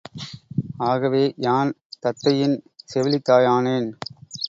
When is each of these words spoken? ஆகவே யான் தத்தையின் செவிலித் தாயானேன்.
ஆகவே 0.77 1.33
யான் 1.37 1.73
தத்தையின் 2.01 2.57
செவிலித் 2.93 3.29
தாயானேன். 3.29 3.89